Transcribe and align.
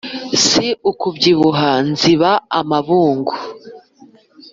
si 0.45 0.65
ukubyibuha 0.91 1.71
ziba 1.99 2.31
amabungu. 2.59 3.33